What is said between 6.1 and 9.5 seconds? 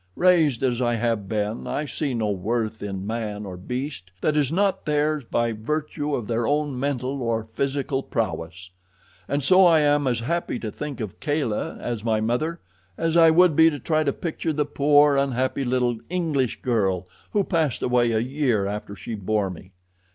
of their own mental or physical prowess. And